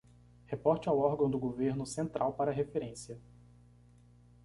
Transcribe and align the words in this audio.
Reporte 0.47 0.89
ao 0.89 0.97
órgão 0.97 1.29
do 1.29 1.37
governo 1.37 1.85
central 1.85 2.33
para 2.33 2.49
referência 2.51 3.21